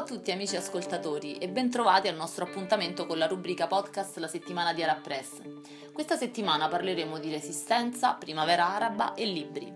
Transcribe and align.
a 0.00 0.02
tutti 0.02 0.30
amici 0.30 0.56
ascoltatori 0.56 1.36
e 1.36 1.48
bentrovati 1.48 2.08
al 2.08 2.16
nostro 2.16 2.44
appuntamento 2.44 3.04
con 3.04 3.18
la 3.18 3.26
rubrica 3.26 3.66
podcast 3.66 4.16
La 4.16 4.28
settimana 4.28 4.72
di 4.72 4.82
Arab 4.82 5.02
Press. 5.02 5.42
Questa 5.92 6.16
settimana 6.16 6.68
parleremo 6.68 7.18
di 7.18 7.30
resistenza, 7.30 8.14
primavera 8.14 8.66
araba 8.66 9.12
e 9.12 9.26
libri. 9.26 9.74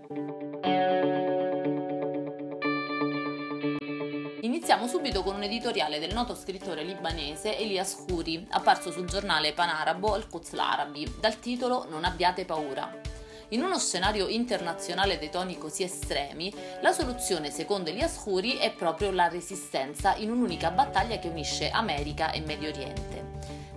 Iniziamo 4.41 4.87
subito 4.87 5.21
con 5.21 5.35
un 5.35 5.43
editoriale 5.43 5.99
del 5.99 6.15
noto 6.15 6.33
scrittore 6.33 6.83
libanese 6.83 7.55
Elias 7.59 8.03
Khoury, 8.07 8.47
apparso 8.49 8.89
sul 8.89 9.05
giornale 9.05 9.53
panarabo 9.53 10.15
Al-Quds 10.15 10.53
l'Arabi, 10.53 11.17
dal 11.19 11.37
titolo 11.39 11.85
Non 11.87 12.03
abbiate 12.03 12.45
paura. 12.45 13.14
In 13.49 13.61
uno 13.61 13.77
scenario 13.77 14.27
internazionale 14.27 15.19
dei 15.19 15.29
toni 15.29 15.57
così 15.57 15.83
estremi, 15.83 16.51
la 16.81 16.91
soluzione 16.91 17.51
secondo 17.51 17.91
Elias 17.91 18.23
Khoury 18.23 18.57
è 18.57 18.73
proprio 18.73 19.11
la 19.11 19.27
resistenza 19.27 20.15
in 20.15 20.31
un'unica 20.31 20.71
battaglia 20.71 21.19
che 21.19 21.27
unisce 21.27 21.69
America 21.69 22.31
e 22.31 22.41
Medio 22.41 22.69
Oriente. 22.69 23.14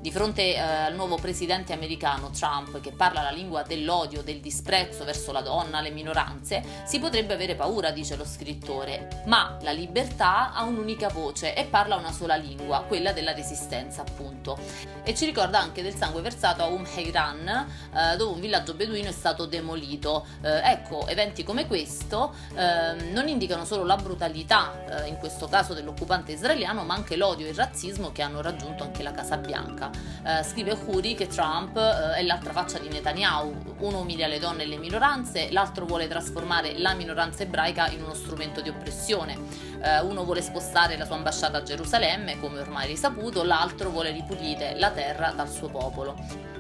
Di 0.09 0.15
fronte 0.15 0.55
eh, 0.55 0.59
al 0.59 0.95
nuovo 0.95 1.17
presidente 1.17 1.75
americano 1.75 2.31
Trump, 2.31 2.81
che 2.81 2.93
parla 2.93 3.21
la 3.21 3.31
lingua 3.31 3.63
dell'odio, 3.63 4.23
del 4.23 4.41
disprezzo 4.41 5.05
verso 5.05 5.33
la 5.33 5.43
donna, 5.43 5.83
le 5.83 5.91
minoranze, 5.91 6.65
si 6.87 6.99
potrebbe 6.99 7.35
avere 7.35 7.55
paura, 7.55 7.91
dice 7.91 8.17
lo 8.17 8.25
scrittore. 8.25 9.23
Ma 9.27 9.59
la 9.61 9.71
libertà 9.71 10.55
ha 10.55 10.63
un'unica 10.63 11.11
voce 11.11 11.55
e 11.55 11.67
parla 11.67 11.97
una 11.97 12.11
sola 12.11 12.37
lingua, 12.37 12.85
quella 12.89 13.13
della 13.13 13.35
resistenza, 13.35 14.01
appunto. 14.01 14.59
E 15.03 15.15
ci 15.15 15.27
ricorda 15.27 15.61
anche 15.61 15.83
del 15.83 15.95
sangue 15.95 16.23
versato 16.23 16.63
a 16.63 16.69
Um 16.69 16.87
Heiran, 16.87 17.67
eh, 17.95 18.17
dove 18.17 18.33
un 18.33 18.41
villaggio 18.41 18.73
beduino 18.73 19.11
è 19.11 19.13
stato 19.13 19.45
demolito. 19.45 20.25
Eh, 20.41 20.71
ecco, 20.71 21.07
eventi 21.07 21.45
come 21.45 21.67
questo 21.67 22.35
ehm, 22.55 23.13
non 23.13 23.29
indicano 23.29 23.67
solo 23.67 23.85
la 23.85 23.97
brutalità, 23.97 25.05
eh, 25.05 25.09
in 25.09 25.19
questo 25.19 25.49
caso 25.49 25.75
dell'occupante 25.75 26.33
israeliano, 26.33 26.83
ma 26.85 26.95
anche 26.95 27.15
l'odio 27.15 27.45
e 27.45 27.51
il 27.51 27.55
razzismo 27.55 28.11
che 28.11 28.23
hanno 28.23 28.41
raggiunto 28.41 28.85
anche 28.85 29.03
la 29.03 29.13
Casa 29.13 29.37
Bianca. 29.37 29.97
Eh, 30.25 30.43
scrive 30.43 30.77
Huri 30.85 31.15
che 31.15 31.27
Trump 31.27 31.77
eh, 31.77 32.17
è 32.17 32.23
l'altra 32.23 32.53
faccia 32.53 32.79
di 32.79 32.89
Netanyahu, 32.89 33.77
uno 33.79 34.01
umilia 34.01 34.27
le 34.27 34.39
donne 34.39 34.65
e 34.65 34.67
le 34.67 34.77
minoranze, 34.77 35.51
l'altro 35.51 35.87
vuole 35.87 36.09
trasformare 36.09 36.77
la 36.79 36.95
minoranza 36.95 37.45
ebraica 37.45 37.89
in 37.91 38.03
uno 38.03 38.15
strumento 38.15 38.61
di 38.61 38.69
oppressione. 38.69 39.39
Eh, 39.81 40.01
uno 40.01 40.25
vuole 40.25 40.43
spostare 40.43 40.97
la 40.97 41.05
sua 41.05 41.17
ambasciata 41.17 41.59
a 41.59 41.63
Gerusalemme, 41.63 42.39
come 42.41 42.61
ormai 42.61 42.89
risaputo, 42.89 43.43
l'altro 43.43 43.91
vuole 43.91 44.11
ripulire 44.11 44.75
la 44.77 44.91
terra 44.91 45.31
dal 45.31 45.49
suo 45.49 45.69
popolo. 45.69 46.17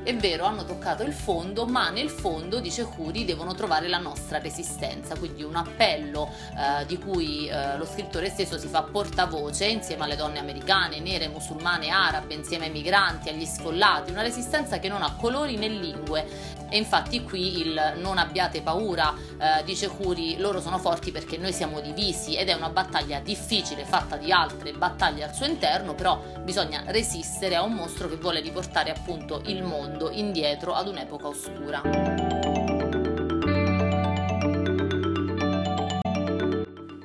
È 0.09 0.16
vero, 0.16 0.47
hanno 0.47 0.64
toccato 0.64 1.03
il 1.03 1.12
fondo, 1.12 1.66
ma 1.66 1.91
nel 1.91 2.09
fondo, 2.09 2.61
dice 2.61 2.84
Curi, 2.84 3.27
devono 3.27 3.55
trovare 3.55 3.89
la 3.89 3.98
nostra 3.98 4.39
resistenza, 4.39 5.16
quindi 5.16 5.42
un 5.42 5.56
appello 5.56 6.31
eh, 6.56 6.86
di 6.86 6.97
cui 6.98 7.47
eh, 7.47 7.77
lo 7.77 7.84
scrittore 7.84 8.31
stesso 8.31 8.56
si 8.59 8.69
fa 8.69 8.84
portavoce 8.84 9.66
insieme 9.66 10.05
alle 10.05 10.16
donne 10.16 10.39
americane, 10.39 11.00
nere, 11.00 11.28
musulmane, 11.28 11.91
arabe, 11.91 12.33
insieme 12.33 12.66
ai 12.66 12.70
migranti, 12.70 13.17
agli 13.27 13.44
sfollati, 13.44 14.11
una 14.11 14.22
resistenza 14.22 14.78
che 14.78 14.88
non 14.88 15.02
ha 15.02 15.14
colori 15.19 15.56
né 15.56 15.69
lingue. 15.69 16.56
E 16.70 16.77
infatti 16.77 17.22
qui 17.22 17.60
il 17.60 17.94
non 17.97 18.19
abbiate 18.19 18.60
paura, 18.60 19.14
eh, 19.16 19.64
dice 19.64 19.88
Curi, 19.88 20.36
loro 20.36 20.60
sono 20.60 20.78
forti 20.78 21.10
perché 21.10 21.38
noi 21.38 21.52
siamo 21.52 21.80
divisi 21.80 22.36
ed 22.36 22.48
è 22.48 22.52
una 22.52 22.69
battaglia 22.69 23.20
difficile 23.20 23.84
fatta 23.84 24.16
di 24.16 24.30
altre 24.30 24.72
battaglie 24.72 25.25
al 25.25 25.34
suo 25.34 25.47
interno, 25.47 25.94
però 25.94 26.22
bisogna 26.42 26.83
resistere 26.86 27.56
a 27.56 27.62
un 27.62 27.72
mostro 27.72 28.08
che 28.08 28.16
vuole 28.16 28.41
riportare 28.41 28.91
appunto 28.91 29.42
il 29.47 29.62
mondo 29.62 30.10
indietro 30.10 30.75
ad 30.75 30.88
un'epoca 30.88 31.28
oscura. 31.28 32.67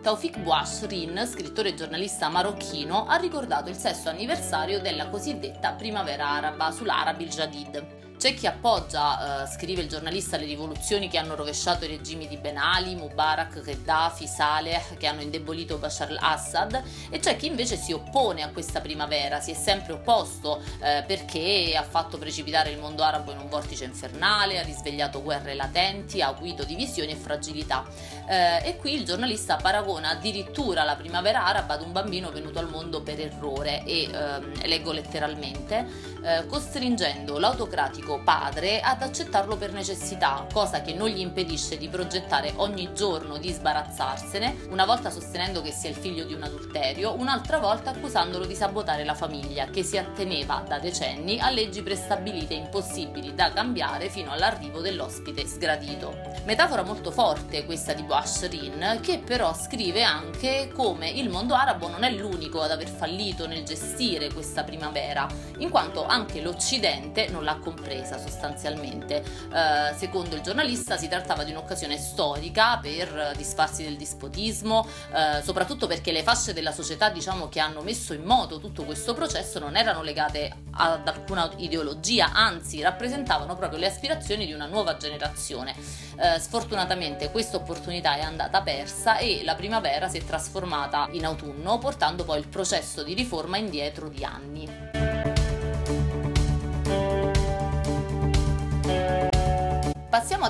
Taufik 0.04 0.40
Bouachrin, 0.40 1.26
scrittore 1.26 1.70
e 1.70 1.76
giornalista 1.76 2.28
marocchino, 2.28 3.06
ha 3.06 3.16
ricordato 3.16 3.70
il 3.70 3.78
sesto 3.78 4.10
anniversario 4.10 4.82
della 4.82 5.08
cosiddetta 5.08 5.76
primavera 5.76 6.28
araba 6.28 6.72
sull'Arabil 6.72 7.30
Jadid. 7.30 8.03
C'è 8.24 8.36
chi 8.36 8.48
appoggia, 8.48 9.44
eh, 9.44 9.48
scrive 9.48 9.82
il 9.82 9.90
giornalista, 9.90 10.38
le 10.38 10.46
rivoluzioni 10.46 11.10
che 11.10 11.18
hanno 11.18 11.36
rovesciato 11.36 11.84
i 11.84 11.90
regimi 11.90 12.26
di 12.26 12.38
Ben 12.38 12.56
Ali, 12.56 12.96
Mubarak, 12.96 13.62
Gheddafi, 13.62 14.28
Saleh, 14.28 14.82
che 14.98 15.08
hanno 15.08 15.20
indebolito 15.20 15.76
Bashar 15.76 16.10
al-Assad, 16.10 16.82
e 17.10 17.20
c'è 17.20 17.36
chi 17.36 17.48
invece 17.48 17.76
si 17.76 17.92
oppone 17.92 18.42
a 18.42 18.48
questa 18.48 18.80
primavera, 18.80 19.42
si 19.42 19.52
è 19.52 19.54
sempre 19.54 19.92
opposto 19.92 20.62
eh, 20.80 21.04
perché 21.06 21.76
ha 21.78 21.84
fatto 21.84 22.18
precipitare 22.18 22.70
il 22.70 22.80
mondo 22.80 23.04
arabo 23.04 23.32
in 23.32 23.40
un 23.40 23.50
vortice 23.50 23.84
infernale, 23.84 24.58
ha 24.58 24.64
risvegliato 24.64 25.22
guerre 25.22 25.54
latenti, 25.54 26.22
ha 26.22 26.30
acuito 26.30 26.64
divisioni 26.64 27.12
e 27.12 27.18
fragilità. 27.18 27.84
Eh, 28.26 28.70
e 28.70 28.78
qui 28.78 28.94
il 28.94 29.04
giornalista 29.04 29.58
paragona 29.58 30.12
addirittura 30.12 30.86
la 30.86 30.96
primavera 30.96 31.46
araba 31.46 31.74
ad 31.74 31.82
un 31.82 31.92
bambino 31.92 32.32
venuto 32.32 32.60
al 32.60 32.70
mondo 32.70 33.02
per 33.02 33.20
errore 33.20 33.84
e, 33.84 34.10
ehm, 34.10 34.66
leggo 34.66 34.94
letteralmente, 34.94 35.86
eh, 36.24 36.46
costringendo 36.48 37.38
l'autocratico 37.38 38.12
suo 38.14 38.20
padre 38.20 38.80
ad 38.80 39.02
accettarlo 39.02 39.56
per 39.56 39.74
necessità, 39.74 40.46
cosa 40.52 40.82
che 40.82 40.94
non 40.94 41.08
gli 41.08 41.20
impedisce 41.20 41.78
di 41.78 41.88
progettare 41.88 42.54
ogni 42.58 42.94
giorno 42.94 43.38
di 43.38 43.52
sbarazzarsene, 43.52 44.68
una 44.70 44.86
volta 44.86 45.10
sostenendo 45.10 45.62
che 45.62 45.72
sia 45.72 45.90
il 45.90 45.96
figlio 45.96 46.24
di 46.24 46.34
un 46.34 46.44
adulterio, 46.44 47.16
un'altra 47.18 47.58
volta 47.58 47.90
accusandolo 47.90 48.46
di 48.46 48.54
sabotare 48.54 49.04
la 49.04 49.16
famiglia, 49.16 49.66
che 49.66 49.84
si 49.84 49.98
atteneva 49.98 50.64
da 50.68 50.78
decenni 50.78 51.40
a 51.40 51.50
leggi 51.50 51.82
prestabilite 51.82 52.54
impossibili 52.54 53.34
da 53.34 53.52
cambiare 53.52 54.10
fino 54.10 54.32
all'arrivo 54.32 54.80
dell'ospite 54.80 55.48
sgradito. 55.48 56.16
Metafora 56.46 56.84
molto 56.84 57.10
forte 57.10 57.66
questa 57.66 57.94
di 57.94 58.04
Bouachrin, 58.04 59.00
che 59.02 59.20
però 59.20 59.56
scrive 59.56 60.04
anche 60.04 60.70
come 60.74 61.10
il 61.10 61.30
mondo 61.30 61.56
arabo 61.56 61.88
non 61.88 62.04
è 62.04 62.12
l'unico 62.12 62.62
ad 62.62 62.72
aver 62.72 62.90
fallito 62.90 63.48
nel 63.48 63.64
gestire 63.64 64.32
questa 64.32 64.64
primavera, 64.64 65.28
in 65.60 65.70
quanto 65.70 66.06
anche 66.06 66.42
l'Occidente 66.42 67.30
non 67.30 67.44
l'ha 67.44 67.58
compresa 67.58 68.02
presa 68.04 68.20
sostanzialmente. 68.20 69.24
Eh, 69.24 69.94
secondo 69.96 70.36
il 70.36 70.42
giornalista 70.42 70.98
si 70.98 71.08
trattava 71.08 71.44
di 71.44 71.52
un'occasione 71.52 71.98
storica 71.98 72.78
per 72.82 73.34
disfarsi 73.36 73.84
del 73.84 73.96
dispotismo, 73.96 74.86
eh, 75.14 75.42
soprattutto 75.42 75.88
perché 75.88 76.12
le 76.12 76.22
fasce 76.22 76.54
della 76.54 76.74
società 76.74 77.10
diciamo, 77.10 77.48
che 77.48 77.60
hanno 77.60 77.82
messo 77.82 78.14
in 78.14 78.24
moto 78.24 78.60
tutto 78.60 78.84
questo 78.84 79.14
processo 79.14 79.60
non 79.60 79.78
erano 79.78 80.02
legate 80.02 80.54
ad 80.72 81.08
alcuna 81.08 81.50
ideologia, 81.58 82.32
anzi 82.34 82.82
rappresentavano 82.82 83.56
proprio 83.56 83.80
le 83.80 83.88
aspirazioni 83.88 84.46
di 84.46 84.54
una 84.54 84.66
nuova 84.66 84.98
generazione. 84.98 85.74
Eh, 86.18 86.40
sfortunatamente 86.40 87.32
questa 87.32 87.58
opportunità 87.58 88.16
è 88.16 88.22
andata 88.22 88.62
persa 88.62 89.18
e 89.18 89.42
la 89.44 89.56
primavera 89.56 90.10
si 90.10 90.18
è 90.18 90.24
trasformata 90.24 91.08
in 91.12 91.26
autunno, 91.26 91.78
portando 91.78 92.24
poi 92.24 92.40
il 92.40 92.48
processo 92.48 93.04
di 93.04 93.14
riforma 93.14 93.58
indietro 93.58 94.10
di 94.10 94.24
anni. 94.24 94.83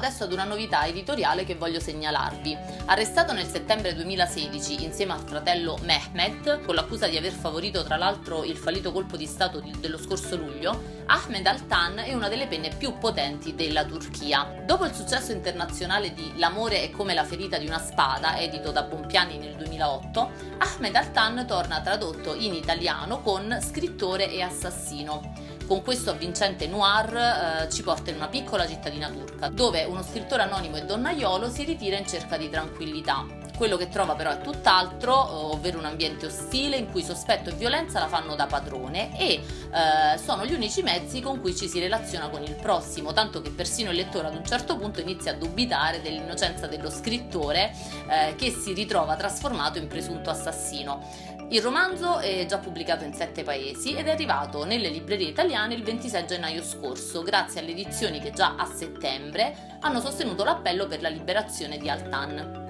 Adesso 0.03 0.25
ad 0.25 0.33
una 0.33 0.43
novità 0.43 0.85
editoriale 0.85 1.45
che 1.45 1.55
voglio 1.55 1.79
segnalarvi. 1.79 2.57
Arrestato 2.87 3.31
nel 3.31 3.47
settembre 3.47 3.95
2016 3.95 4.83
insieme 4.83 5.13
al 5.13 5.21
fratello 5.21 5.77
Mehmet, 5.83 6.65
con 6.65 6.75
l'accusa 6.75 7.07
di 7.07 7.15
aver 7.15 7.31
favorito 7.31 7.83
tra 7.83 7.95
l'altro 7.95 8.43
il 8.43 8.57
fallito 8.57 8.91
colpo 8.91 9.15
di 9.15 9.25
Stato 9.25 9.63
dello 9.79 9.97
scorso 9.97 10.35
luglio, 10.35 11.03
Ahmed 11.05 11.45
Altan 11.47 11.99
è 11.99 12.13
una 12.13 12.27
delle 12.27 12.47
penne 12.47 12.75
più 12.75 12.97
potenti 12.97 13.55
della 13.55 13.85
Turchia. 13.85 14.61
Dopo 14.65 14.83
il 14.83 14.93
successo 14.93 15.31
internazionale 15.31 16.13
di 16.13 16.33
L'amore 16.35 16.83
è 16.83 16.91
come 16.91 17.13
la 17.13 17.23
ferita 17.23 17.57
di 17.57 17.65
una 17.65 17.79
spada, 17.79 18.37
edito 18.37 18.71
da 18.71 18.83
Bompiani 18.83 19.37
nel 19.37 19.55
2008, 19.55 20.31
Ahmed 20.57 20.95
Altan 20.95 21.45
torna 21.47 21.79
tradotto 21.79 22.35
in 22.35 22.53
italiano 22.53 23.21
con 23.21 23.57
Scrittore 23.61 24.29
e 24.29 24.41
assassino 24.41 25.52
con 25.66 25.81
questo 25.81 26.12
avvincente 26.12 26.68
noir 26.68 27.66
eh, 27.66 27.69
ci 27.69 27.84
porta 27.84 28.09
in 28.09 28.18
una 28.18 28.28
piccola 28.28 28.68
cittadina 28.68 29.09
turca, 29.09 29.50
dove 29.50 29.84
uno 29.84 30.03
scrittore 30.03 30.44
anonimo 30.44 30.78
e 30.78 30.85
donnaiolo 30.85 31.50
si 31.50 31.63
ritira 31.63 31.97
in 31.97 32.07
cerca 32.07 32.38
di 32.38 32.50
tranquillità. 32.50 33.43
Quello 33.55 33.77
che 33.77 33.88
trova 33.88 34.15
però 34.15 34.31
è 34.31 34.41
tutt'altro, 34.41 35.51
ovvero 35.51 35.77
un 35.77 35.85
ambiente 35.85 36.25
ostile 36.25 36.75
in 36.75 36.89
cui 36.89 37.03
sospetto 37.03 37.50
e 37.50 37.53
violenza 37.53 38.00
la 38.00 38.07
fanno 38.07 38.35
da 38.35 38.47
padrone 38.47 39.17
e 39.17 39.33
eh, 39.33 40.17
sono 40.17 40.44
gli 40.44 40.53
unici 40.53 40.81
mezzi 40.81 41.21
con 41.21 41.39
cui 41.39 41.55
ci 41.55 41.67
si 41.67 41.79
relaziona 41.79 42.29
con 42.29 42.41
il 42.41 42.55
prossimo, 42.55 43.13
tanto 43.13 43.41
che 43.41 43.51
persino 43.51 43.91
il 43.91 43.97
lettore 43.97 44.27
ad 44.27 44.35
un 44.35 44.44
certo 44.44 44.75
punto 44.75 45.01
inizia 45.01 45.31
a 45.31 45.35
dubitare 45.35 46.01
dell'innocenza 46.01 46.65
dello 46.65 46.89
scrittore 46.89 47.71
eh, 48.09 48.35
che 48.35 48.50
si 48.50 48.73
ritrova 48.73 49.15
trasformato 49.15 49.77
in 49.77 49.88
presunto 49.88 50.31
assassino. 50.31 51.31
Il 51.49 51.61
romanzo 51.61 52.17
è 52.17 52.45
già 52.47 52.57
pubblicato 52.57 53.03
in 53.03 53.13
sette 53.13 53.44
paesi 53.44 53.94
ed 53.94 54.07
è 54.07 54.11
arrivato 54.11 54.65
nelle 54.65 54.89
librerie 54.89 55.27
italiane 55.27 55.75
il 55.75 55.83
26 55.83 56.25
gennaio 56.25 56.63
scorso, 56.63 57.21
grazie 57.21 57.59
alle 57.61 57.71
edizioni 57.71 58.19
che 58.19 58.31
già 58.31 58.56
a 58.57 58.65
settembre 58.65 59.77
hanno 59.81 59.99
sostenuto 59.99 60.44
l'appello 60.44 60.88
per 60.88 61.01
la 61.01 61.09
liberazione 61.09 61.77
di 61.77 61.89
Altan. 61.89 62.62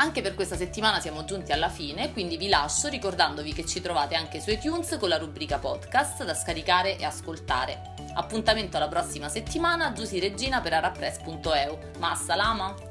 Anche 0.00 0.22
per 0.22 0.34
questa 0.34 0.56
settimana 0.56 0.98
siamo 0.98 1.26
giunti 1.26 1.52
alla 1.52 1.68
fine, 1.68 2.10
quindi 2.12 2.38
vi 2.38 2.48
lascio 2.48 2.88
ricordandovi 2.88 3.52
che 3.52 3.66
ci 3.66 3.82
trovate 3.82 4.14
anche 4.14 4.40
su 4.40 4.48
iTunes 4.48 4.96
con 4.98 5.10
la 5.10 5.18
rubrica 5.18 5.58
podcast 5.58 6.24
da 6.24 6.32
scaricare 6.32 6.96
e 6.96 7.04
ascoltare. 7.04 7.92
Appuntamento 8.14 8.78
alla 8.78 8.88
prossima 8.88 9.28
settimana, 9.28 9.92
Giusy 9.92 10.18
Regina 10.18 10.62
per 10.62 10.72
arapress.eu. 10.72 11.78
Ma 11.98 12.14
salama! 12.14 12.89